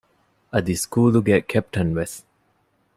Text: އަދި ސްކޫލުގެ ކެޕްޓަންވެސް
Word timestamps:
އަދި 0.53 0.73
ސްކޫލުގެ 0.83 1.35
ކެޕްޓަންވެސް 1.51 2.17